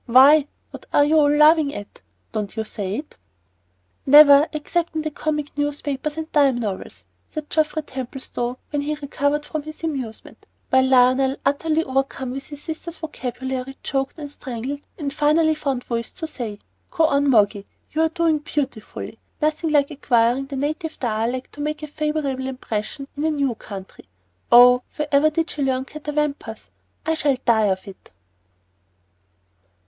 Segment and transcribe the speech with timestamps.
[0.07, 2.01] Why, what are you all laughing at?
[2.31, 3.17] Don't you say it?"
[4.07, 9.45] "Never, except in the comic newspapers and dime novels," said Geoffrey Templestowe when he recovered
[9.45, 15.13] from his amusement, while Lionel, utterly overcome with his sister's vocabulary, choked and strangled, and
[15.13, 16.57] finally found voice to say,
[16.89, 17.67] "Go on, Moggy.
[17.91, 19.19] You're doing beautifully.
[19.39, 24.05] Nothing like acquiring the native dialect to make a favorable impression in a new country.
[24.51, 26.71] Oh, wherever did she learn 'catawampus'?
[27.05, 28.09] I shall die of it."